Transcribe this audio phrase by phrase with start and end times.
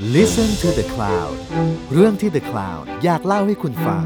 [0.00, 1.34] Listen to the Cloud
[1.92, 4.04] เรื่องที่ The Cloud อยากเล่าให้คุณฟัง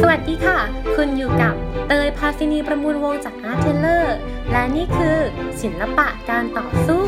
[0.00, 0.58] สวัสดีค่ะ
[0.96, 1.54] คุณอยู่กับ
[1.88, 4.16] เตยพาซินีประมูลวงจากอาร์เทเลอร์
[4.50, 5.18] และนี่คือ
[5.62, 7.04] ศิลปะการต่อสู้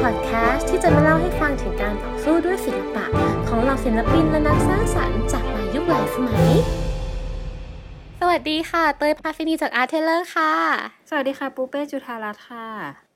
[0.00, 3.04] พอดแคสต์ที่จะมาเล่าให้ฟังถึงการต่อสู้ด้วยศิลปะ
[3.48, 6.50] ของเหล่าศิลปินและนักสร้างสรรค์จากหลายยุคหลายสมัย
[8.20, 10.52] สวัสดีค่ะ เตยพาซินีจาก Arteller ค่ะ
[11.08, 13.09] สวัสดีค่ะ ปูเป้จุธารัตน์ค่ะ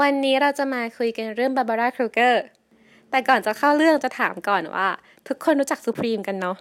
[0.00, 2.44] วันนี้เราจะมาคุยกันเรื่อง Barbara Kruger
[3.10, 4.88] แต่ก่อนจะเข้าเรื่องจะถามก่อนว่า
[5.28, 6.56] ทุกคนรู้จัก Supreme กันเนาะ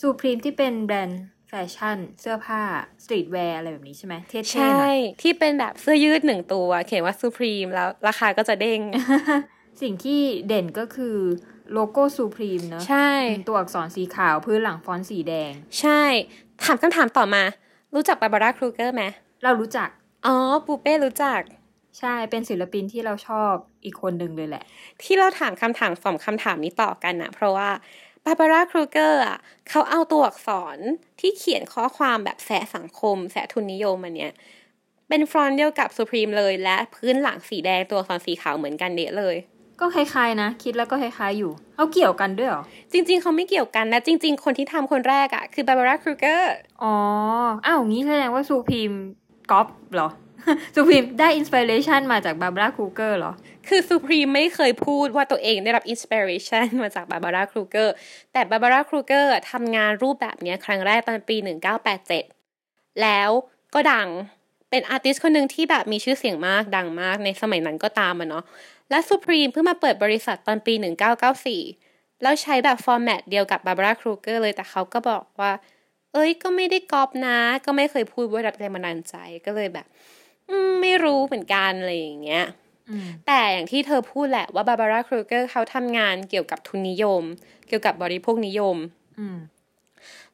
[0.00, 2.62] Supreme ที่เป็นแบรนด์แฟชั่น เสื้อผ้า
[3.04, 8.80] streetwear อะไรแบบนี้ใช่ไหมเท่ๆหน่อย ใช่ยที่เป็นแบบเสื้อยืดหนึ่งตัว เขียนว่า Supreme แล้วราคาก็จะเด้ง
[9.82, 11.16] สิ่งที่เด่นก็คือ
[11.72, 16.02] โลโก้ Supreme เนอะใช่เป็นตัวอักษรสีขาวพื้นหลังฟอนต์สีแดง ใช่
[16.64, 17.42] ถามคำถามต่อมา
[17.94, 19.02] รู้จัก Barbara Kruger ไหม
[19.44, 19.88] เรารู้จัก
[20.26, 20.34] อ๋อ
[20.66, 21.40] ปูเป้รู้จัก
[21.98, 23.52] ใช่เป็นศิลปินที่เราชอบ
[23.84, 24.64] อีกคนหนึ่งเลยแหละ
[25.02, 27.70] ที่เราถามคำถามสองคำถามนี้ต่อกันนะเพราะว่า
[28.24, 30.78] Barbara Kruger อะเขาเอาตัวอักษร
[31.20, 34.32] ที่เขียนข้อความแบบแซะสังคม แซะทุนนิยมอันเนี้ย
[35.08, 39.36] เป็นฟรอนต์เดียวกับ Supreme เลยและพื้นหลังสีแดงตัวอักษรสีขาวเหมือนกันเดะเลย
[39.80, 46.52] ก็คล้ายๆนะ คิดแล้วก็คล้ายๆอยู่อ้าวเกี่ยวกันด้วยเหรอ จริง ๆเขาไม่เกี่ยวกันนะ จริง ๆ คนที่ทำคนแรกอะคือ Barbara Kruger
[46.82, 46.94] อ๋อ
[47.66, 48.92] อ้าวงี้แสดงว่า Supreme
[49.50, 50.08] ก๊อปเหรอ
[50.74, 53.32] Supreme ได้ inspiration มาจาก Barbara Kruger เหรอ
[53.68, 57.94] คือ Supreme ไม่เคยพูดว่าตัวเองได้รับ inspiration มาจาก Barbara Kruger
[58.32, 61.36] แต่ Barbara Kruger ทำงานรูปแบบนี้ครั้งแรกตอนปี
[62.18, 63.30] 1987 แล้ว
[63.74, 64.08] ก็ดัง
[64.70, 68.44] เป็น artist คนหนึ่งที่แบบมีชื่อเสียงมากดังมากในสมัยนั้นก็ตามอะเนาะ
[68.90, 70.74] และ Supreme เพิ่งมาเปิดบริษัทตอนปี
[71.48, 75.52] 1994 แล้วใช้แบบ format เดียวกับ Barbara Kruger เลยแต่เขาก็บอกว่า
[76.12, 79.14] เอ้ยก็ไม่ได้ก๊อปนะ ก็ไม่เคยพูดว่ารับแรงบันดาลใจ
[79.46, 79.86] ก็เลยแบบ
[80.82, 82.44] ไม่รู้เหมือนกันอะไรอย่างเงี้ย
[82.90, 87.22] อืมแต่อย่างที่เธอพูดแหละว่า Barbara Kruger เขาทำงานเกี่ยวกับทุนนิยม
[87.68, 88.76] เกี่ยวกับบริโภคนิยม
[89.18, 89.38] อืม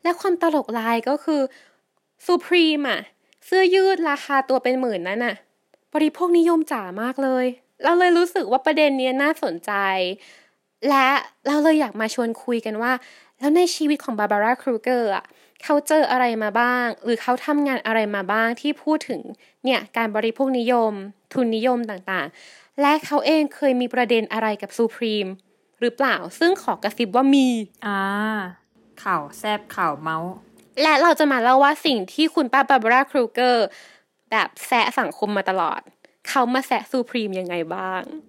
[0.02, 1.41] และความตลกร้ายก็คือ
[2.25, 3.00] Supreme อะ
[3.47, 5.34] เสื้อยืดราคาตัวเป็นหมื่นนั่นน่ะ
[5.94, 7.47] บริโภคนิยมจ๋ามากเลย
[7.84, 9.72] เราเลยรู้สึกว่าประเด็นเนี้ยน่าสนใจ
[10.88, 11.08] และ
[11.47, 12.92] เราเลยอยากมาชวนคุยกันว่า
[13.38, 15.24] แล้วในชีวิตของ Barbara Kruger อะ
[15.64, 19.20] เขาเจออะไรมาบ้าง หรือเขาทำงานอะไรมาบ้างที่พูดถึง
[19.64, 20.92] เนี่ยการบริโภคนิยม
[21.32, 25.26] ทุนนิยมต่างๆ และเขาเองเคยมีประเด็นอะไรกับ Supreme
[25.80, 27.47] หรือเปล่าซึ่งขอกระซิบว่ามี
[27.86, 27.98] อ่า
[29.02, 30.32] ข่าวแซบข่าวเมาท์
[30.82, 33.66] และเราจะมาเล่าว่าสิ่งที่คุณป้า Barbara Kruger
[34.30, 35.80] แบบแซะสังคมมาตลอด
[36.28, 38.22] เขามาแซะ Supreme ยังไงบ้างอืม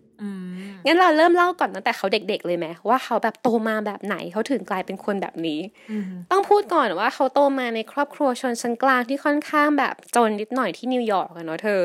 [0.85, 5.59] งั้นเราเริ่มเล่าก่อนตั้งแต่เขาเด็ก ๆ เลยไหมว่าเขาแบบโตมาแบบไหนเขาถึงกลายเป็นคนแบบนี้
[5.91, 11.81] อืมต้องพูดก่อนว่าเขาโตมาในครอบครัวชนชั้นกลางที่ค่อนข้างแบบจนนิดหน่อยที่นิวยอร์กอะเนาะเธอ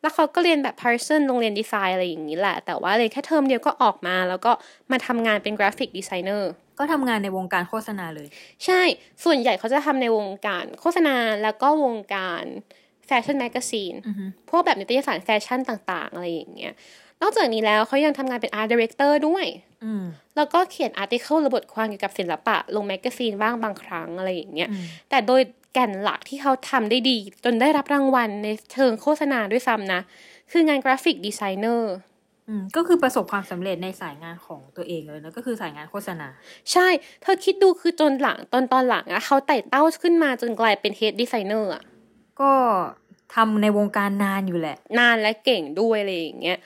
[0.00, 4.52] แล้วเขาก็เรียนแบบ Parsons โรงเรียนดีไซน์อะไรอย่างนี้แหละ แต่ว่าเรียนแค่เทอมเดียวก็ออกมาแล้วก็
[4.90, 8.28] มาทำงานเป็น graphic designer ก็ทำงานในวงการโฆษณาเลย
[8.64, 8.80] ใช่
[9.24, 12.44] ส่วนใหญ่เขาจะทำในวงการโฆษณาแล้วก็วงการ
[13.06, 16.72] fashion magazine อือฮึพวกแบบนิตยสารแฟชั่นต่าง ๆ อะไรอย่างเงี้ย
[17.22, 19.44] นอกจากนี้แล้วเขายังทำงานเป็น Art Director ด้วย
[19.84, 20.04] อืม
[20.36, 25.42] แล้วก็เขียน article หรือบทความเกี่ยวกับศิลปะ ลง magazine บ้างบางครั้งอะไรอย่างเงี้ยอืมแต่โดย
[25.74, 30.00] แก่นหลักที่เขาทำได้ดี จนได้รับรางวัลในเชิงโฆษณาด้วยซ้ำนะ
[30.52, 31.94] คืองาน graphic designer
[32.48, 36.28] อืมก็คือประสบความสำเร็จในสายงานของตัวเองเลยนะก็คือสายงานโฆษณา
[36.72, 36.88] ใช่
[37.22, 41.82] เธอคิดดูคือจนหลังตอนตอนหลังอะเขาไต่เต้าขึ้นมาจนกลายเป็นเฮดดีไซเนอร์อะ
[42.40, 42.52] ก็
[43.34, 46.58] ทำในวงการนานอยู่แหละ นานและเก่งด้วยอะไรอย่างเงี้ย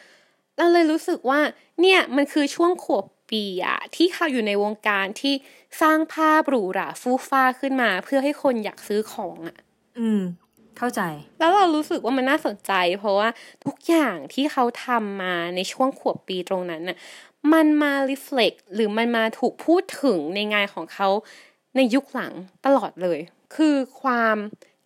[0.58, 1.40] เราเลยรู้สึกว่า
[1.80, 5.34] เนี่ยมันคือช่วงขวบปีอะที่เขาอยู่ในวงการที่
[5.80, 9.58] สร้างภาพหรูหราฟูฟ้าขึ้นมา เพื่อให้คนอยากซื้อของอะ
[9.98, 10.22] อืม
[10.78, 11.00] เข้าใจ
[11.38, 13.28] แล้วเรารู้สึกว่ามันน่าสนใจ เพราะว่า
[13.64, 16.96] ทุกอย่างที่เขาทำมาในช่วงขวบปีตรงนั้นน่ะ
[17.52, 21.08] มันมา reflect หรือมันมาถูกพูดถึงในงานของเขา
[21.76, 22.32] ในยุคหลัง
[22.66, 23.18] ตลอดเลย
[23.56, 24.36] คือความ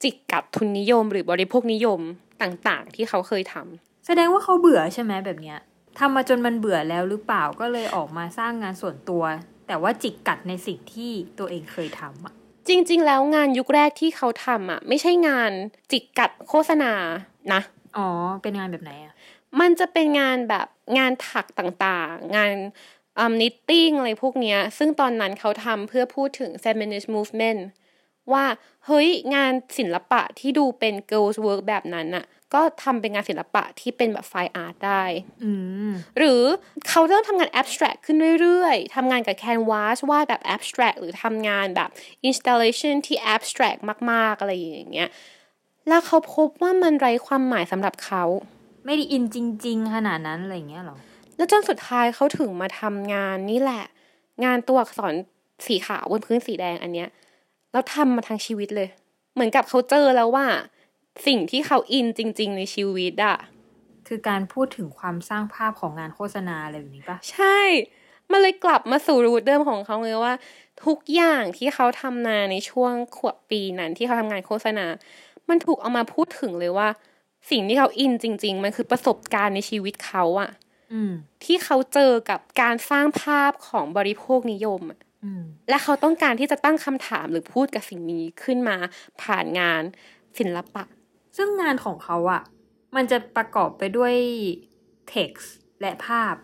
[0.02, 2.00] จิกกัดทุนนิยมหรือบริโภคนิยม
[2.42, 5.58] ต่างๆ ที่เขาเคยทำ แสดงว่าเขาเบื่อใช่ไหมแบบเนี้ย
[5.98, 9.24] ทำมาจนมันเบื่อแล้วหรือเปล่าก็เลยออกมาสร้างงานส่วนตัว
[9.66, 12.34] แต่ว่าจิกกัดในสิ่งที่ตัวเองเคยทำอะ
[12.68, 15.52] จริง ๆ แล้วงานยุคแรกที่เขาทำอะไม่ใช่งาน
[15.90, 16.92] จิกกัดโฆษณา
[17.52, 17.60] นะ
[17.96, 18.08] อ๋อ
[18.42, 19.14] เป็นงานแบบไหนอะ
[19.60, 20.66] มันจะเป็นงานแบบ
[20.98, 22.52] งานถักต่างๆ งาน
[23.18, 27.60] อืมนิตติ้งอะไรพวกเนี้ย ซึ่งตอนนั้นเขาทำเพื่อพูดถึง feminist movement
[28.32, 28.44] ว่า
[28.86, 32.24] เฮ้ย งานศิลปะที่ดูเป็น girls work แบบนั้นน่ะ
[32.54, 35.02] ก็ทำเป็นงานศิลปะที่เป็นแบบ fine art ได้
[35.44, 35.52] อื
[35.88, 36.42] มหรือ
[36.88, 41.88] เขาเริ่มทำงาน abstract ขึ้นเรื่อยๆทำงานกับ canvas วาดแบบ abstract หรือทำงานแบบ
[42.28, 43.80] installation ที่ abstract
[44.10, 45.08] มาก ๆ อะไรอย่างเงี้ย
[45.88, 48.24] แล้วเขาพบว่ามันไร้ความหมายสำหรับเขา
[48.84, 50.96] ไม่ได้อินจริง ๆ ขนาดนั้นอะไรเงี้ยหรอ
[51.36, 53.84] แล้วจนสุดท้ายเขาถึงมาทำงานนี่แหละ
[54.44, 55.14] งานตัวอักษร
[55.66, 57.08] สีขาวบนพื้นสีแดงอันเนี้ย
[57.72, 58.88] แล้วทำมาทั้งชีวิตเลย
[59.34, 60.46] เหมือนกับเขาเจอแล้วว่า
[61.26, 63.36] สิ่งที่เขาอินจริง ๆ ในชีวิตอะ
[64.08, 67.58] คือการพูดถึงความสร้างภาพของงานโฆษณาอะไรแบบนี้ปะใช่
[68.30, 70.34] มันเลยกลับมาสู่รูทเดิมของเขาเลยว่า
[70.84, 74.86] ทุกอย่างที่เขาทำนาในช่วงขวบปีนั้นที่เขาทำงานโฆษณา
[75.48, 76.88] มันถูกเอามาพูดถึงเลยว่า
[77.50, 80.50] สิ่งที่เขาอินจริง ๆ มันคือประสบการณ์ในชีวิตเขาอะ
[80.92, 81.12] อืม
[81.44, 88.76] ที่เขาเจอกับการสร้างภาพของบริโภคนิยมอะอืมและเขาต้องการที่จะตั้งคำถามหรือพูดกับสิ่งนี้ขึ้นมา
[89.22, 89.82] ผ่านงาน
[90.38, 90.84] ศิลปะ
[91.38, 92.42] ซึ่งงานของเขาอะ
[92.96, 94.14] มันจะประกอบไปด้วย
[95.14, 95.46] text
[95.80, 96.34] และภาพ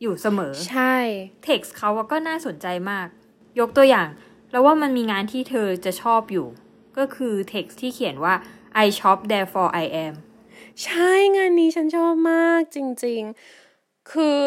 [0.00, 0.96] อยู่เสมอ ใช่
[1.48, 3.06] text เขาอะก็น่าสนใจมาก
[3.60, 4.08] ยกตัวอย่าง
[4.50, 6.46] แล้วว่ามันมีงานที่เธอจะชอบอยู่
[6.98, 8.34] ก็คือ text ที่เขียนว่า
[8.84, 10.14] I shop therefore I am
[10.84, 13.20] ใช่งานนี้ฉันชอบมากจริง
[13.66, 14.42] ๆ คือ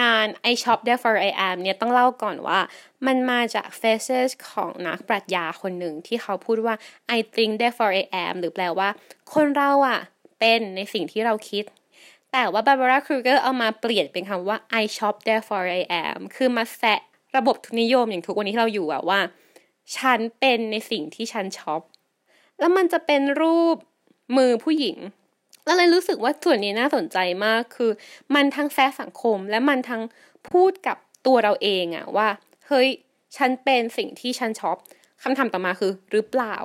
[0.00, 2.60] งาน I shop therefore I am เนี่ยต้องเล่าก่อนว่า
[3.06, 6.74] มันมาจาก faces ของนักปรัชญาคนหนึ่งที่เขาพูดว่า
[7.16, 8.88] I think therefore I am หรือแปลว่า
[9.34, 10.00] คนเราอะ
[10.38, 11.64] เป็นในสิ่งที่เราคิด
[12.32, 17.00] แต่ว่า Barbara Kruger เอามาเปลี่ยนเป็นคำว่า I shop therefore I am คือมาแซะ
[17.36, 19.20] ระบบทุนนิยมอย่างทุกวันนี้ที่เราอยู่อะว่า
[19.96, 21.82] ฉันเป็นในสิ่งที่ฉันช็อป
[22.58, 23.76] แล้วมันจะเป็นรูป
[24.36, 24.96] มือผู้หญิง
[25.66, 27.90] แล้วเลยรู้สึกว่าส่วนนี้น่าสนใจมากคือ
[28.34, 30.02] มันทั้งแซะสังคม และมันทั้ง
[30.50, 30.96] พูดกับ
[31.26, 32.28] ตัวเราเองอะว่า
[32.68, 32.88] เฮ้ย
[33.36, 34.76] ฉันเป็นสิ่งที่ฉันช็อป
[35.22, 36.56] คำถามต่อมาคือ หรือเปล่า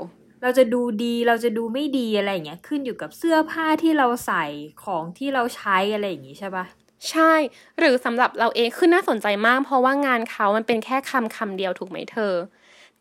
[0.41, 4.45] เราจะดูดีเราจะดูไม่ดีอะไรอย่างเงี้ยขึ้นอยู่กับเสื้อผ้าที่เราใส่
[4.83, 6.65] ของที่เราใช้อะไรอย่างงี้ใช่ปะ
[7.09, 7.33] ใช่
[7.79, 12.33] หรือสำหรับเราเองคือน่าสนใจมาก เพราะว่างานเขามันเป็นแค่คำคำเดียวถูกไหมเธอ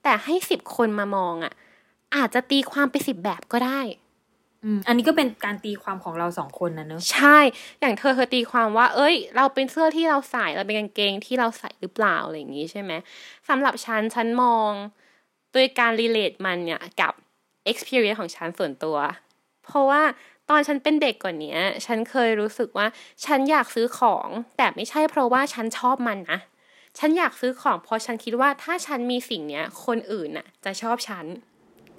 [0.03, 1.53] แต่ให้สิบคนมามองอะ
[2.17, 3.81] อาจจะตีความไปสิบแบบก็ได้
[4.86, 7.38] อันนี้ก็เป็นการตีความของเราสองคนนะเนอะใช่
[7.80, 12.92] อย่างเธอเธอตีความว่า เอ้ย เราเป็นเสื้อที่เราใส่เราเป็นกางเกงที่เราใส่หรือเปล่าอะไรอย่างนี้ใช่ไหม
[13.48, 14.70] สำหรับฉันฉันมอง
[15.52, 17.12] โดยการรีเลทมันเนี่ยกับ
[17.70, 18.96] experience ของฉันส่วนตัว
[19.64, 20.02] เพราะว่า
[20.50, 22.86] ตอนฉันเป็นเด็กกว่านี้ฉันเคยรู้สึกว่า
[23.24, 26.38] ฉันอยากซื้อของ แต่ไม่ใช่เพราะว่าฉันชอบมันนะ
[26.98, 31.26] ฉันอยากซื้อของเพราะฉันคิดว่าถ้าฉันมีสิ่งเนี้ย คนอื่นน่ะ จะชอบฉัน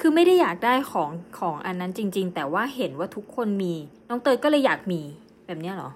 [0.03, 1.09] คือไม่ได้อยากได้ของ
[1.39, 3.73] ของอันนั้นจริง ๆ แต่ว่าเห็นว่าทุกคนมี
[4.09, 5.01] น้องเตยก็เลยอยากมี
[5.45, 5.89] แบบเนี้ยเหรอ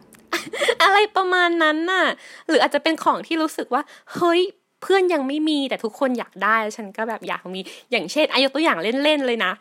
[0.84, 2.06] อะไรประมาณนั้นน่ะ
[2.48, 3.82] หรืออาจจะเป็นของที่รู้สึกว่า
[4.16, 4.42] เฮ้ย
[4.82, 7.60] เพื่อนยังไม่มีแต่ทุกคนอยากได้แล้วฉันก็แบบอยากมี
[7.92, 9.52] อย่างเช่นอายกตัวอย่างเล่นๆเลยนะ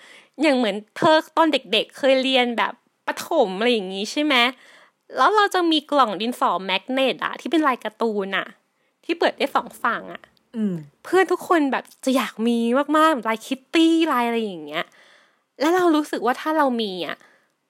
[0.43, 2.73] อย่างเหมือนเธอตอนเด็กๆ เคยเรียนแบบ
[3.06, 4.35] ประถมอะไรอย่างงี้ใช่ไหม
[5.17, 8.47] แล้วเราจะมีกล่องดินสอแมกเนตอะที่เป็นลายการ์ตูนอะ
[9.05, 10.23] ที่เปิดได้สองฝั่งอะ
[11.04, 12.58] เพื่อนทุกคนแบบจะอยากมี
[12.98, 14.84] มากๆลายคิตตี้ลายอะไรอย่างเงี้ย
[15.60, 17.16] แล้วเรารู้สึกว่าถ้าเรามีอะ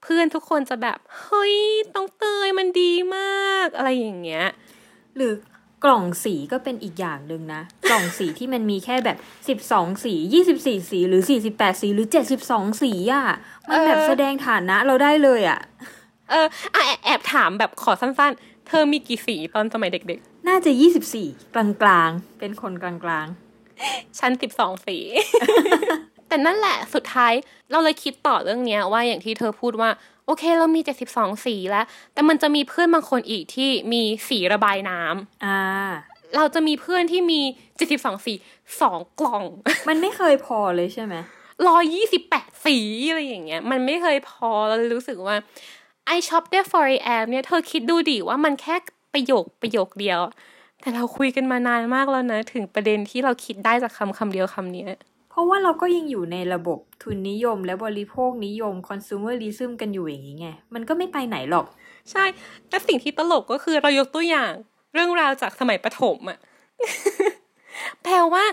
[0.03, 1.57] เพื่อนทุกคนจะแบบเฮ้ย
[1.95, 4.47] ต้องเตยมันดีมากอะไรอย่างเงี้ย
[5.17, 5.33] หรือ
[5.85, 9.17] กล่องสีก็เป็นอีกอย่างหนึ่งนะ กล่องสีที่มันมีแค่แบบ
[9.49, 13.25] สิบสองสียี่สิบสี่สี หรือสี่สิบแปดสีหรือเจ็ดสิบสองสีอะ
[13.69, 15.61] มันแบบเออแสดงฐานะเราได้เลยอะ
[16.31, 22.93] เอออะแอบแอบถามแบบขอสั้นๆ เธอมีกี่สีตอนสมัยเด็ก น่าจะยี่สิบสี่กลางๆ เป็นคนกลา
[23.25, 24.99] งๆฉันสิบสองสี
[26.29, 27.33] แต่นั่นแหละสุดท้าย
[27.71, 29.91] เราเลยคิดต่อเรื่องเนี้ยว่าอย่างที่เธอพูดว่า
[30.27, 35.59] โอเคเรามีเจ็ดสิบสองสีแล้ว แต่มันจะมีเพื่อนบางคนอีกที่มีสีระบายน้ำๆอ่า
[36.37, 37.41] เราจะมีเพื่อนที่มี
[37.77, 38.33] เจ็ดสิบสองสี
[38.81, 39.45] สองกล่อง
[39.89, 41.15] มันไม่เคยพอเลยใช่ไหม
[41.69, 45.37] ร้อยยี่สิบแปดสีอะไรอย่างเงี้ย มันไม่เคยพอเราเลยรู้สึกว่า
[46.15, 48.77] I shop there for I am เนี่ย เธอคิดดูดิว่ามันแค่
[49.15, 50.21] ประโยคประโยคเดียว
[50.81, 54.91] แต่เราคุยกันมานานมากแล้วนะ ถึงประเด็นที่เราคิดได้จากคำคำเดียวคำเนี้ย
[55.31, 61.67] เพราะว่าเราก็ยังอยู่ในระบบทุนนิยม และบริโภคนิยม consumerism กันอยู่อย่างนี้ไง มันก็ไม่ไปไหนหรอก
[62.11, 62.25] ใช่
[62.69, 64.53] แต่สิ่งที่ตลกก็คือเรายกตัวอย่าง
[64.95, 66.39] เรื่องราวจากสมัยประถมอะ
[68.03, 68.45] แปลว่า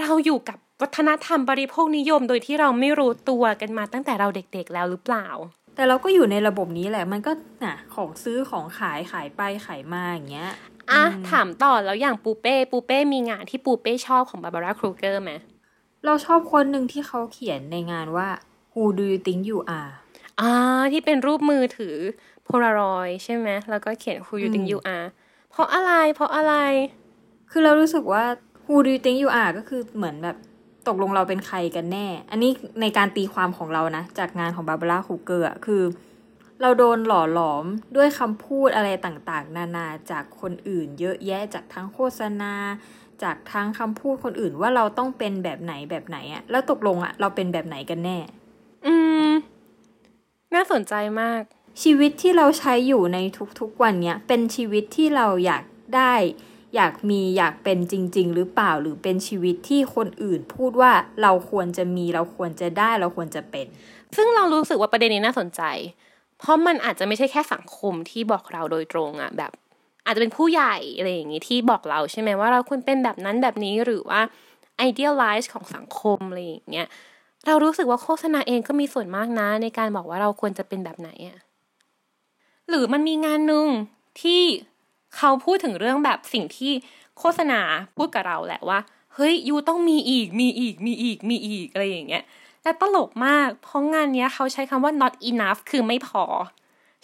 [0.00, 5.26] เราอยู่กับวัฒนธรรมบริโภคนิยมโดยที่เราไม่รู้ตัวกันมาตั้งแต่เราเด็กๆแล้วหรือเปล่า
[5.80, 7.32] แต่เราก็อยู่ในระบบนี้แหละ มันก็
[7.64, 10.50] น่ะของซื้อของขายขายไปขายมาอย่างเงี้ย
[10.90, 15.32] อะอืมถามต่อแล้วอย่างปูเป้ปูเป้มีงานที่ปูเป้ชอบของ Barbara Kruger ไหม
[16.04, 18.28] เราชอบคนหนึ่งที่เขาเขียนในงานว่า
[18.72, 19.92] Who do you think you are
[20.40, 20.50] อ่า
[20.92, 21.96] ที่เป็นรูปมือถือ
[22.44, 25.06] โพลารอยใช่ไหมแล้วก็เขียน who do you think you are อืม
[25.50, 26.54] เพราะอะไรเพราะอะไร
[27.50, 28.24] คือเรารู้สึกว่า
[28.64, 30.36] Who do you think you are ก็คือเหมือนแบบ
[30.88, 35.82] ตกลงเราเป็นใครกันแน่ อันนี้ในการตีความของเรานะ จากงานของ Barbara Kruger อะคือ
[36.62, 37.64] เราโดนหล่อหลอม
[37.96, 42.54] ด้วยคำพูดอะไรต่างๆ นานาจากคนอื่น เยอะแยะจากทั้งโฆษณา
[43.22, 48.18] จากทั้งคำพูดคนอื่นว่าเราต้องเป็นแบบไหนแบบไหนอะแล้วตกลงอะเราเป็นแบบไหนกันแน่
[48.86, 48.94] อื
[49.28, 49.30] ม
[50.54, 51.42] น่าสนใจมาก
[51.82, 53.18] ชีวิตที่เราใช้อยู่ใน
[53.60, 55.64] ทุกๆวันเนี้ยเป็นชีวิตที่เราอยาก
[55.96, 56.14] ได้
[56.76, 63.66] อยากมีอยากเป็นจริง ๆ หรือเปล่าหรือเป็นชีวิตที่คนอื่นพูดว่าเราควรจะมีเราควรจะได้เราควรจะเป็น
[64.16, 65.62] ซึ่งเรารู้สึกว่าประเด็นนี้น่าสนใจ
[66.38, 69.52] เพราะมันอาจจะไม่ใช่แค่สังคมที่บอกเราโดยตรงอะแบบ
[70.06, 74.20] อาจจะเป็นผู้ใหญ่อะไรอย่างงี้ที่บอกเราใช่ไหมว่าเราควรเป็นแบบนั้นแบบนี้หรือว่า
[74.88, 76.88] idealize ของสังคมอะไรอย่างเงี้ย
[77.46, 81.38] เรารู้สึกว่าโฆษณาเองก็มีส่วนมากนะ ในการบอกว่าเราควรจะเป็นแบบไหนอะ
[82.68, 83.66] หรือมันมีงานหนึ่ง
[84.20, 84.42] ที่
[85.16, 86.72] เขาพูดถึงเรื่องแบบสิ่งที่
[87.18, 87.60] โฆษณา
[87.96, 88.78] พูดกับเราแหละว่า
[89.14, 92.24] เฮ้ยยูต้องมีอีกมีอีกมีอีกมีอีกอะไรอย่างเงี้ย
[92.62, 96.24] และตลกมาก เพราะงานเนี้ยเขาใช้คำว่า not enough คือไม่พอ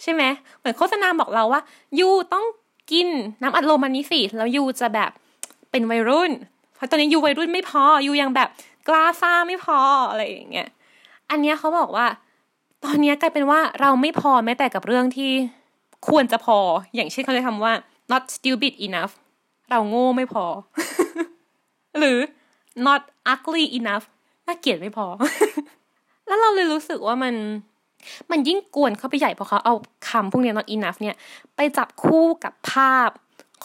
[0.01, 0.23] ใช่ไหม
[0.57, 1.61] เหมือนโฆษณาบอกเราว่า
[1.99, 2.45] ยูต้อง
[2.91, 3.07] กิน
[3.41, 5.11] น้ำอัดลมอันนี้สิแล้วยูจะแบบ
[5.71, 6.31] เป็นวัยรุ่น
[6.75, 8.49] เพราะตอนนี้ยูวัยรุ่นไม่พอยูยังแบบ
[8.87, 10.67] กล้าซ่าไม่พออะไรอย่างเงี้ย
[11.29, 12.07] อันเนี้ยเขาบอกว่า
[12.83, 15.31] ตอนเนี้ยกลายเป็นว่าเราไม่พอแม้แต่กับเรื่องที่
[16.09, 16.57] ควรจะพอ
[16.95, 17.73] อย่างเช่นเขาใช้คำว่า
[18.11, 19.13] not stupid enough
[19.69, 20.45] เราโง่ไม่พอ
[21.99, 22.17] หรือ
[22.87, 23.01] not
[23.33, 24.05] ugly enough
[24.47, 25.07] น่าเกลียดไม่พอ
[26.27, 27.35] แล้วเราเลยรู้สึกว่ามัน
[28.31, 29.75] มันยิ่งกวนเข้าไปใหญ่เพราะเขาเอา
[30.09, 31.15] คำพวกนี้ not enough เนี่ย
[31.55, 33.09] ไปจับคู่กับภาพ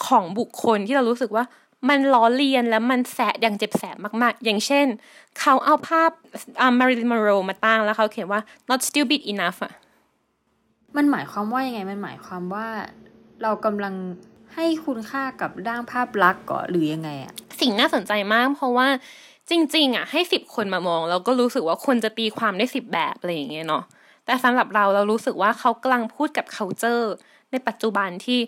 [0.07, 1.43] ของบุคคลที่เรารู้สึกว่า
[1.89, 4.85] มันล้อเลียนแล้วมันแสบอย่างเจ็บแสบมากๆ อย่างเช่น
[5.39, 6.11] เขาเอาภาพ
[6.59, 9.73] อ่ามาริลินม n โรมาตั้งแล้วเขาเขียนว่า not stupid enough อะ
[10.97, 12.67] มันหมายความว่ายังไง มันหมายความว่า
[13.41, 13.93] เรากำลัง
[14.53, 18.87] ให้คุณค่ากับด้านภาพลักษณ์ก่อนหรือยังไงอะสิ่งน่าสนใจมากเพราะว่า
[19.49, 23.83] จริง ๆอะให้สิบคนมามองเราก็รู้สึกว่าคนจะตีความได้สิบแบบอะไรอย่างเงี้ยเนาะ
[24.25, 27.05] แต่สำหรับเราเรารู้สึกว่าเขากำลังพูดกับ culture
[27.51, 28.39] ในปัจจุบันที่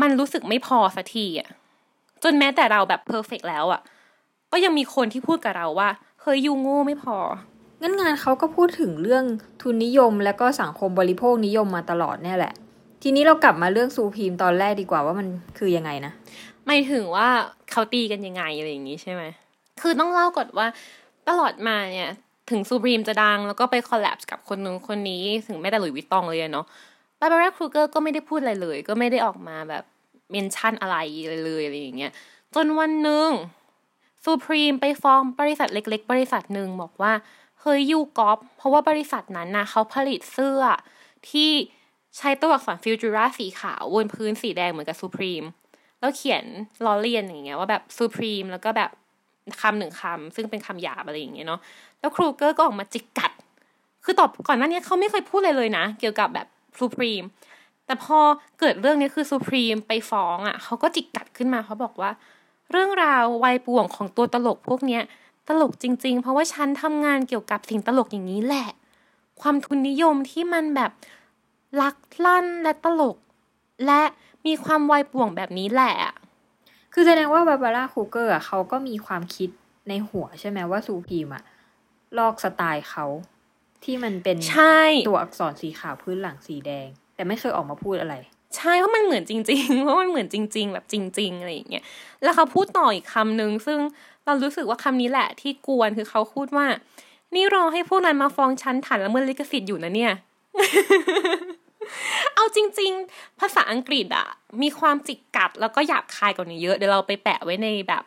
[0.00, 1.48] มันรู้สึกไม่พอสักทีอะ
[2.22, 3.80] จนแม้แต่เราแบบ perfect แล้วอะ
[4.52, 5.88] ก็ยังมีคนที่พูดกับเราว่า
[6.22, 7.16] เฮ้ยยูโง่ไม่พอ
[7.80, 9.24] งั้นงานเขาก็พูดถึงเรื่อง
[9.62, 12.54] ทุนนิยมและก็สังคมบริโภคนิยมมาตลอดเนี่ยแหละ
[13.02, 15.28] ทีนี้เรากลับมาเรื่องซูพีมตอนแรกดีกว่าว่ามัน
[15.58, 16.12] คือยังไงนะ
[16.66, 17.28] หมายถึงว่า
[17.70, 19.22] เขาตีกันยังไงอะไรอย่างนี้ใช่ไหม
[19.80, 20.66] คือต้องเล่าก่อนว่า
[21.28, 22.10] ตลอดมาเนี่ย
[22.50, 26.66] ถึง Supreme จะดังแล้วก็ไป collab กับคนนึงคนนี้ถึงแม้แต่ Louis Vuitton เลยเนาะ
[27.20, 29.84] Barbara Kruger ก็ไม่ได้พูดอะไรเลย ก็ไม่ได้ออกมาแบบ
[30.30, 30.96] mention อะไร
[31.28, 32.12] เลยเลยอะไรอย่างเงี้ย
[32.54, 33.30] จนวันหนึ่ง
[34.24, 37.12] Supreme ไปฟ้องบริษัทเล็ก ๆ บริษัทหนึ่งบอกว่า
[37.60, 40.62] เฮ้ย you copy เพราะว่าบริษัทนั้นนะเขาผลิตเสื้อ
[41.30, 41.50] ที่
[42.16, 45.44] ใช้ตัวอักษร Futura สีขาวบนพื้นสีแดงเหมือนกับ Supreme
[46.00, 46.44] แล้วเขียน
[46.84, 48.90] ล้อเลียนอย่างเงี้ยว่าแบบ Supreme แล้วก็แบบ
[49.60, 51.60] คำหนึ่งคำซึ่งเป็นคำหยาบอะไรอย่างเงี้ยเนาะ
[52.00, 53.32] แล้ว Kruger ก็ออกมาจิกกัด
[54.04, 56.46] คือตอนก่อนหน้านี้เขาไม่เคยพูดเลยเลยนะ เกี่ยวกับแบบ
[56.78, 57.24] Supreme
[57.86, 58.18] แต่พอ
[58.60, 62.10] เกิดเรื่องนี้คือ Supreme ไปฟ้องอะ่ะเขาก็จิกกัดขึ้นมาเขาบอกว่า
[62.70, 65.02] เรื่องราววายป่วงของตัวตลกพวกเนี้ย
[65.48, 68.68] ตลกจริง ๆ เพราะว่าฉันทำงานเกี่ยวกับสิ่งตลกอย่างนี้แหละ
[69.40, 70.90] ความทุนนิยมที่มันแบบ
[71.80, 73.16] ลักลั่นและตลก
[73.86, 74.02] และ
[74.46, 75.94] มีความวัยป่วงแบบนี้แหละ
[76.92, 79.50] คือแสดงว่าบาบาร่าคูเกอร์อะเขาก็มีความคิด
[79.88, 81.42] ในหัวใช่ไหมว่าซูพีมอะ
[82.18, 83.04] ลอกสไตล์เขา
[83.84, 88.14] ที่มันเป็นใช่ตัวอักษรสีขาวพื้นหลังสีแดง แต่ไม่เคยออกมาพูดอะไร
[88.56, 91.84] ใช่เพราะมันเหมือนจริงๆเพราะมันเหมือนจริง ๆ แบบจริง ๆอะไรอย่างเงี้ย
[92.22, 93.78] แล้วเขาพูดต่ออีกคำหนึ่งซึ่ง
[94.24, 96.66] เรารู้สึกว่าคำนี้แหละที่กวนคือเขาพูดว่า
[97.34, 100.12] นี่รอให้พวกนั้นมาฟ้องฉันฐานละเมิดลิขสิทธิ์อยู่นะเนี่ย
[102.34, 104.26] เอาจริง ๆ ภาษาอังกฤษอะ
[104.62, 108.04] มีความจิกกัดแล้วก็หยาบคายกว่านี้เยอะ เดี๋ยวเราไปแปะไว้ในแบบ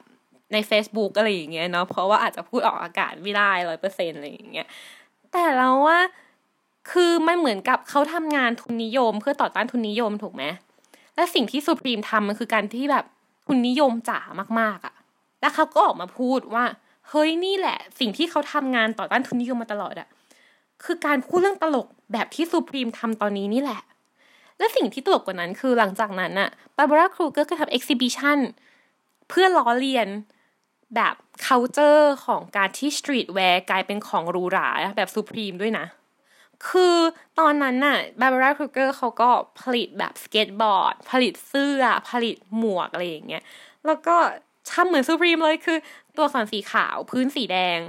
[0.53, 4.67] ใน Facebook อะไรอย่างเงี้ยเนาะเพราะว่าอาจจะพูดออกอากาศไม่ได้ร้อยเปอร์เซ็นอะไรอย่างเงี้ย
[5.31, 5.99] แต่เราว่า
[6.91, 10.43] คือมันเหมือนกับเขาทำงานทุนนิยม เพื่อต่อต้านทุนนิยมถูกไหม
[11.15, 13.05] และสิ่งที่สุพรีมทำมันคือการที่แบบ
[13.45, 14.19] ทุนนิยมจ๋า
[14.59, 14.95] มากๆอะ่ะ
[15.41, 16.65] แล้วเขาก็ออกมาพูดว่า
[17.09, 20.07] เฮ้ยนี่แหละ สิ่งที่เขาทำงานต่อต้านทุนนิยมมาตลอดอะ่ะ
[20.83, 23.81] คือการพูดเรื่องตลกแบบที่ Supreme ทำตอนนี้นี่แหละ
[24.57, 28.39] และสิ่งที่ตลกกว่านั้นคือหลังจากนั้นน่ะ Barbara Kruger ก็ทำ exhibition
[29.29, 30.07] เพื่อล้อเลียน
[30.95, 35.85] แบบ culture ของการที่ streetwear กลายเป็นของหรูหราแบบ Supreme ด้วยนะ
[36.67, 36.97] คือ
[37.39, 39.29] ตอนนั้นน่ะ Barbara Kruger เขาก็
[39.61, 43.43] ผลิตแบบสเก็ตบอร์ด ผลิตเสื้อ ผลิตหมวกอะไรอย่างเงี้ย
[43.85, 44.15] แล้วก็
[44.71, 45.77] ทำเหมือน Supreme เลยคือ
[46.15, 47.79] ตัวอักษรสีขาวพื้นสีแดง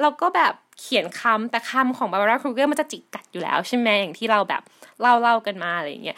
[0.00, 4.62] แล้วก็แบบ เขียนคำแต่คำของ Barbara Kruger มันจะจิกกัดอยู่แล้วใช่ไหมอย่างที่เราแบบ
[5.00, 6.16] เล่าเล่ากันมาอะไรอย่างเงี้ย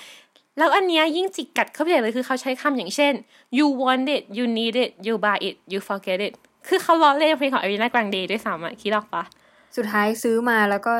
[0.58, 3.12] แล้วอันเนี้ยยิ่งจิกกัดเข้าไปใหญ่เลยคือเขาใช้คำอย่างเช่น
[3.58, 6.34] you want it you need it you buy it you forget it
[6.68, 9.22] คือเขาล้อเล่นเพลงของ Ariana Grande ด้วยซ้ำอะคิดออกปะ
[9.76, 10.92] สุดท้ายซื้อมาแล้วก็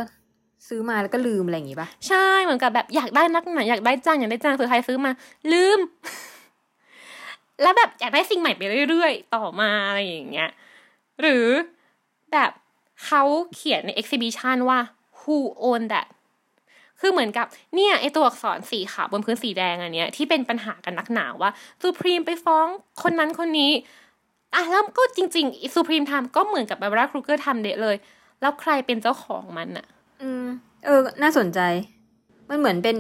[0.69, 5.11] ซื้อมาแล้วก็ลืมอะไรอย่างงี้ปะใช่เหมือนกับแบบอยากได้นักหนาอยากได้จังอยากได้จังสุดท้ายซื้อมา
[5.53, 5.79] ลืม
[7.63, 10.51] แล้วแบบอยากได้สิ่งใหม่ไปเรื่อยๆ ต่อมาอะไรอย่างเงี้ย
[11.21, 11.47] หรือ
[12.33, 12.51] แบบ
[13.05, 13.23] เขา
[13.55, 14.79] เขียนใน exhibition ว่า
[15.21, 16.09] who own that
[17.01, 22.67] คือเหมือนกับเนี่ยไอตัวอักษรสีขาวบนพื้นสีแดงอันเนี้ยที่เป็นปัญหากันนักหนาว่า Supreme ไปฟ้อง
[23.03, 23.73] คนนั้นคนนี้
[24.55, 27.97] อะแล้วก็จริงๆ Supreme ทำก็เหมือนกับ Barbara Kruger ทำเด๊ะเลย
[28.41, 29.87] แล้วใครเป็นเจ้าของมันอะ
[30.23, 30.45] อืม
[30.85, 31.61] เออ น่าสนใจ
[32.49, 32.97] มันเหมือนเป็น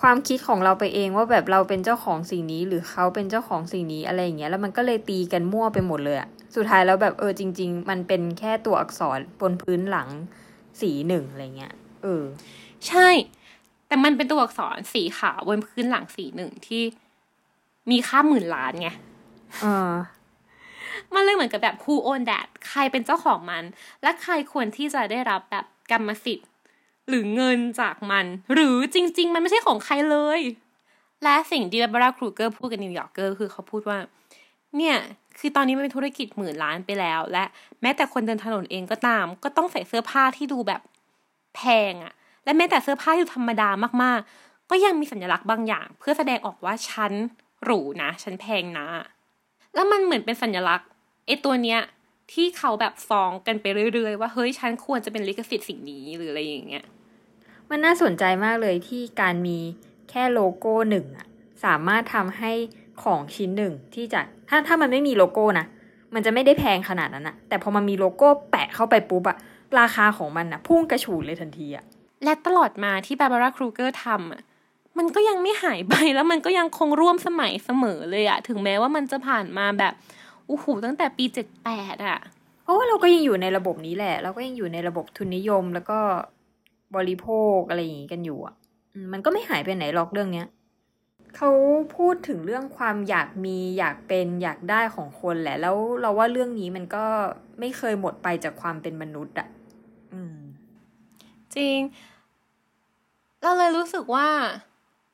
[0.00, 10.08] ความคิดของเราไปเองว่าแบบเราเป็นเจ้าของสิ่งนี้ หรือเขาเป็นเจ้าของสิ่งนี้อะไรอย่างเงี้ยแล้วมันก็เลยตีกันมั่วไปหมดเลยอะ สุดท้ายแล้วแบบเออจริง ๆ มันเป็นแค่ตัวอักษรบนพื้นหลัง
[10.80, 12.24] สีหนึ่งอะไรเงี้ยเออ
[12.88, 13.08] ใช่
[13.86, 16.82] แต่มันเป็นตัวอักษรสีขาวบนพื้นหลังสีหนึ่งที่
[17.90, 18.88] มีค่าหมื่นล้านไง
[19.60, 19.92] เออ
[21.14, 23.62] มันเลยเหมือนกับแบบ who own that ใครเป็นเจ้าของมัน
[24.02, 26.48] และใครควรที่จะได้รับแบบกรรมสิทธิ์
[27.08, 30.40] หรือเงินจากมัน หรือจริง ๆ มันไม่ใช่ของใครเลย
[31.24, 33.98] และสิ่งที่ Barbara Kruger พูดกับ New Yorker คือเขาพูดว่า
[34.78, 34.96] เนี่ย
[35.38, 37.44] คือตอนนี้มันเป็นธุรกิจหมื่นล้านไปแล้ว และ
[37.82, 40.80] แม้แต่คนเดินถนนเองก็ตาม ก็ต้องใส่เสื้อผ้าที่ดูแบบ
[41.56, 42.12] แพงอะ
[42.44, 43.68] และแม้แต่เสื้อผ้าที่ธรรมดา
[44.02, 47.12] มากๆ ก็ยังมีสัญลักษณ์บางอย่าง เพื่อแสดงออกว่าฉัน
[47.64, 48.86] หรูนะฉันแพงนะ
[49.74, 50.88] แล้วมันเหมือนเป็นสัญลักษณ์
[51.26, 51.80] ไอ้ตัวเนี้ย
[52.32, 56.84] ที่เขาแบบฟ้องกันไปเรื่อยๆ ว่าเฮ้ยฉันควรจะเป็นลิขสิทธิ์สิ่งนี้หรืออะไรอย่างเงี้ย
[57.70, 59.58] มันน่าสนใจมากเลยที่การมี
[60.10, 61.26] แค่โลโก้หนึ่งอะ
[61.64, 62.52] สามารถทำให้
[63.02, 65.66] ของชิ้นหนึ่งที่จะถ้าถ้ามันไม่มีโลโก้นะ
[66.14, 69.36] มันจะไม่ได้แพงขนาดนั้นอะแต่พอมันมีโลโก้แปะเข้าไปปุ๊บอะ
[69.78, 71.84] ราคาของมันอะพุ่งกระฉูดเลยทันทีอะ
[72.24, 74.42] และตลอดมาที่ Barbara Kruger ทำอะ
[74.98, 79.92] มันก็ยังไม่หายไปแล้วมันก็ยังคงร่วมสมัยเสมอเลยอะถึงแม้ว่ามันจะผ่านมาแบบ
[80.48, 82.18] อู้หูตั้งแต่ปีเจ็ดแปดอะ
[82.62, 85.98] เพราะว่าเราก็ยังอยู่ในระบบนี้แหละ เราก็ยังอยู่ในระบบทุนนิยมแล้วก็
[86.96, 88.54] บริโภคอะไรอย่างงี้กันอยู่อะ
[88.94, 90.46] อืมมันก็ไม่หายไปไหนหรอกเรื่องเนี้ย
[91.36, 91.50] เขา
[91.96, 97.04] พูดถึงเรื่องความอยากมีอยากเป็นอยากได้ของคนแหละ แล้วเราว่าเรื่องนี้มันก็
[97.60, 99.48] ไม่เคยหมดไปจากความเป็นมนุษย์อะ
[100.12, 100.14] อ
[101.56, 101.78] จริง
[103.42, 104.28] เราเลยรู้สึกว่า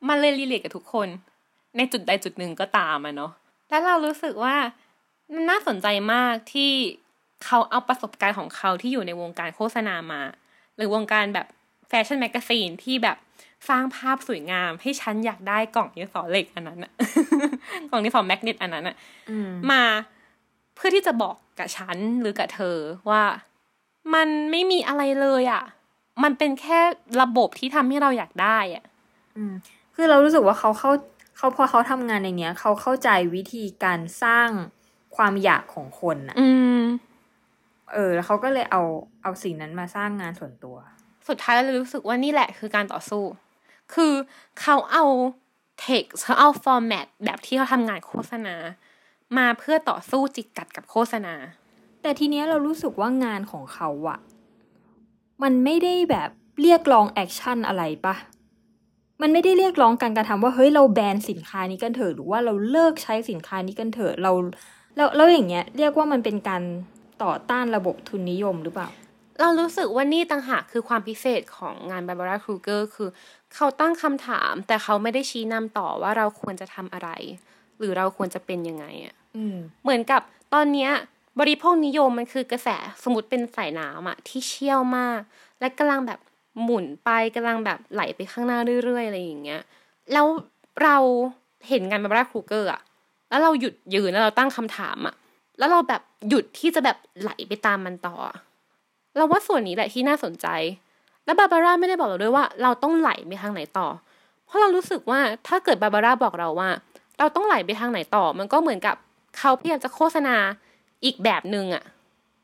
[0.07, 1.07] มันเลย relate กับทุกคน
[1.77, 3.31] ในจุดใดจุดหนึ่งก็ตามอะเนาะ
[3.69, 4.55] แล้วเรารู้สึกว่า
[5.33, 6.71] มันน่าสนใจมากที่
[7.45, 10.21] เขาเอาประสบการณ์ของเขาที่อยู่ในวงการโฆษณามา
[10.75, 11.47] หรือวงการแบบ
[11.89, 13.17] fashion magazine ที่แบบ
[13.69, 16.91] สร้างภาพสวยงาม ให้ฉันอยากได้กล่องดินสอเหล็กอันนั้นอะ
[17.89, 18.95] กล่องดินสอ magnet อันนั้นอะ
[19.29, 19.83] อืมมา
[20.75, 22.77] เพื่อที่จะบอกกับฉันหรือกับเธอ
[23.09, 23.23] ว่า
[24.13, 25.63] มันไม่มีอะไรเลยอะ่ะ
[26.23, 26.79] มันเป็นแค่
[27.21, 28.83] ระบบที่ทำให้เราอยากได้อะ่ะ
[29.37, 29.53] อืม
[29.95, 30.91] คือเรารู้สึกว่าเขาเข้า
[31.37, 34.49] เขาพอเขาทำงานในเนี้ย เขาเข้าใจวิธีการสร้าง
[35.15, 36.47] ความอยากของคนอะอื
[36.79, 36.81] ม
[37.93, 38.81] เออ แล้วเขาก็เลยเอา
[39.23, 40.75] เอาสิ่งนั้นมาสร้างงานส่วนตัว
[41.27, 43.23] สุดท้ายเราเลยรู้สึกว่านี่แหละคือการต่อสู้
[43.93, 44.13] คือ
[44.61, 45.05] เขาเอา
[45.79, 48.55] เท็กเขาเอา format แบบที่เขาทำงานโฆษณา
[49.37, 51.35] มาเพื่อต่อสู้จิกกัดกับโฆษณา
[52.01, 54.19] แต่ทีเนี้ยเรารู้สึกว่างานของเขาอะ
[55.43, 56.29] มันไม่ได้แบบ
[56.61, 58.15] เรียกร้อง action อะไรปะ
[59.21, 64.31] มันไม่ได้เรียกร้องการกระทำว่าเฮ้ยเราแบนสินค้านี้กันเถอะหรือว่าเราเลิกใช้สินค้านี้กันเถอะเรา
[64.95, 66.63] แล้วแล้วอย่างเงี้ยเรียกว่ามันเป็นการ
[67.23, 68.89] ต่อต้านระบบทุนนิยมหรือเปล่า
[69.39, 73.09] เรารู้สึกว่านี่ต่างหากคือความพิเศษของงาน Barbara Kruger คือ
[73.55, 77.09] เขาตั้งคำถามแต่เขาไม่ได้ชี้นำต่อว่าเราควรจะทำอะไร
[77.79, 80.21] หรือเราควรจะเป็นยังไงอะอืมเหมือนกับ
[80.53, 80.91] ตอนเนี้ย
[81.39, 82.69] บริโภคนิยมมันคือกระแส
[83.03, 85.19] สมมติเป็นสายน้ำอะที่เชี่ยวมาก
[85.59, 86.19] และกำลังแบบ
[86.63, 89.61] หมุนไปกำลังแบบไหลไปข้างหน้าเรื่อยๆอะไรอย่างเงี้ย
[90.13, 90.25] แล้ว
[90.83, 90.97] เรา
[91.69, 92.81] เห็นงานบาบาร่าครูเกอร์อะ
[93.29, 95.15] แล้วเราหยุดยืนแล้วเราตั้งคำถามอะ
[95.57, 98.37] แล้วเราแบบหยุดที่จะแบบไหลไปตามมันต่ออะ
[99.17, 100.47] เราว่าส่วนนี้แหละที่น่าสนใจ
[101.25, 103.87] แล้วบาบาร่าไม่ได้บอกเราด้วยว่า เราต้องไหลไปทางไหนต่อ
[104.45, 106.69] เพราะเรารู้สึกว่าถ้าเกิดบาบาร่าบอกเราว่า
[107.19, 108.95] เราต้องไหลไปทางไหนต่อ มันก็เหมือนกับ
[109.37, 110.35] เขาพยายามจะโฆษณา
[111.05, 111.83] อีกแบบหนึ่งอะ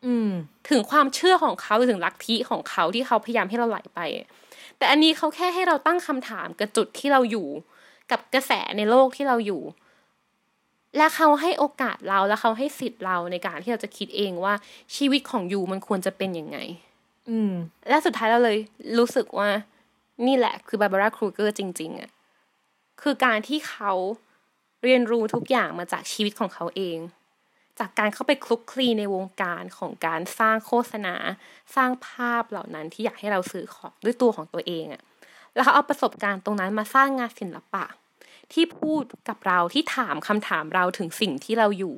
[0.06, 0.30] อืม
[0.70, 4.00] ถึงความเชื่อของเขาหรือถึงลัทธิของเขาที่เขาพยายามให้เราไหลไป
[4.78, 7.48] แต่อันนี้เขาแค่ให้เราตั้งคำถามกับจุดที่เราอยู่
[8.12, 9.62] กับกระแสในโลกที่เราอยู่
[10.98, 14.54] และเขาให้โอกาสเราและเขาให้สิทธิ์เราในการที่เราจะคิดเองว่า
[14.96, 16.58] ชีวิตของยูมันควรจะเป็นยังไง
[17.30, 17.54] อืม
[17.90, 18.58] และสุดท้ายเราเลย
[19.00, 19.50] รู้สึกว่า
[20.28, 22.10] นี่แหละ คือบาบาร่าครูเกอร์จริง ๆอะ
[23.02, 23.92] คือการที่เขา
[24.84, 26.98] เรียนรู้ทุกอย่างมาจากชีวิตของเขาเอง
[27.80, 31.16] จากการเข้าไปคลุกคลีในวงการของการสร้างโฆษณา
[31.76, 35.02] สร้างภาพเหล่านั้นที่อยากให้เราซื้อของด้วยตัวของตัวเองอะ
[35.54, 37.86] แล้วเขาเอาประสบการณ์ตรงนั้นมาสร้างงานศิลปะ
[38.54, 41.96] ที่พูดกับเราที่ถามคำถามเราถึงสิ่งที่เราอยู่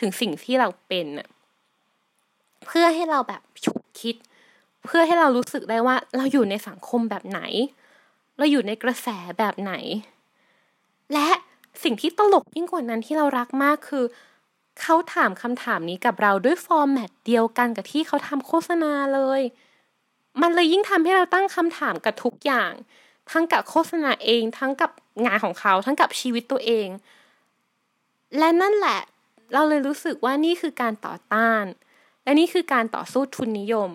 [0.00, 1.28] ถึงสิ่งที่เราเป็นอะ
[2.64, 4.16] เพื่อให้เราแบบฉุกคิด
[4.84, 7.40] เพื่อให้เรารู้สึกได้ว่าเราอยู่ในสังคมแบบไหน
[8.38, 9.72] เราอยู่ในกระแสแบบไหน
[11.12, 11.28] และ
[11.82, 14.04] สิ่งที่ตลกยิ่งกว่านั้นที่เรารักมากคือ
[14.80, 19.40] เขาถามคำถามนี้กับเราด้วยฟอร์แมตเดียวกันกับที่เขาทำโฆษณาเลย
[20.40, 22.72] มันเลยยิ่งทำให้เราตั้งคำถามกับทุกอย่าง
[23.30, 24.90] ทั้งกับโฆษณาเอง ทั้งกับ
[25.24, 26.88] งานของเขา ทั้งกับชีวิตตัวเอง
[28.38, 29.00] และนั่นแหละ
[29.52, 31.64] เราเลยรู้สึกว่านี่คือการต่อต้าน
[32.24, 33.90] และนี่คือการต่อสู้ทุนนิยม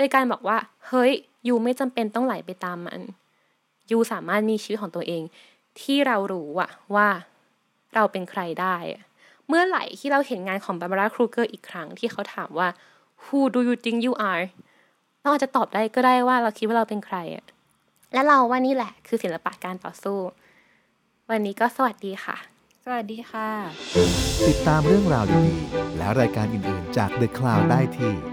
[0.00, 0.58] โดยการบอกว่า
[0.88, 1.12] เฮ้ย
[1.48, 3.00] ยูไม่จำเป็นต้องไหลไปตามมัน
[3.90, 5.22] ยูสามารถมีชีวิตของตัวเอง
[5.80, 7.08] ที่เรารู้อะว่า
[7.94, 9.02] เราเป็นใครได้อะ
[9.48, 12.68] เมื่อไหร่ที่เราเห็นงานของบาบาร่าครูเกอร์อีกครั้งที่เขาถามว่า
[13.24, 14.44] who do you think you are
[15.20, 17.44] เราอาจจะตอบได้ก็ได้ว่าเราคิดว่าเราเป็นใครอะ
[18.12, 20.18] และเราว่านี่แหละคือศิลปะการต่อสู้
[21.30, 22.36] วันนี้ก็สวัสดีค่ะ
[22.84, 23.48] สวัสดีค่ะ
[24.48, 28.29] ติดตามเรื่องราวดีๆ และรายการอื่นๆจาก The Cloud ได้ที่